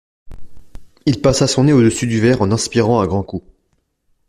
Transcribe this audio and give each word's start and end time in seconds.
Il 1.05 1.21
passa 1.21 1.45
son 1.45 1.65
nez 1.65 1.73
au-dessus 1.73 2.07
du 2.07 2.19
verre 2.19 2.41
en 2.41 2.49
inspirant 2.51 3.01
un 3.01 3.05
grand 3.05 3.21
coup 3.21 3.43